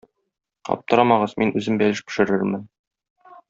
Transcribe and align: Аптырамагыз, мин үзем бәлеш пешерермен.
Аптырамагыз, 0.75 1.37
мин 1.43 1.53
үзем 1.61 1.79
бәлеш 1.85 2.05
пешерермен. 2.09 2.69